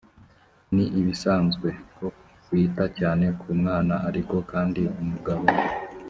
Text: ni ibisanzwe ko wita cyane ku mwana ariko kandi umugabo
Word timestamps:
ni 0.75 0.85
ibisanzwe 0.99 1.69
ko 1.95 2.05
wita 2.51 2.85
cyane 2.99 3.25
ku 3.39 3.47
mwana 3.59 3.95
ariko 4.09 4.35
kandi 4.51 4.81
umugabo 5.01 5.45